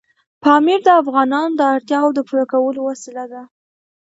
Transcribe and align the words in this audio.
پامیر 0.43 0.79
د 0.85 0.89
افغانانو 1.01 1.55
د 1.57 1.61
اړتیاوو 1.73 2.15
د 2.15 2.19
پوره 2.27 2.45
کولو 2.53 2.79
وسیله 2.89 3.25
ده. 3.31 3.41